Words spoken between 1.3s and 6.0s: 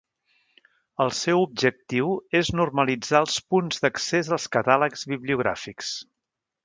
objectiu és normalitzar els punts d'accés als catàlegs bibliogràfics.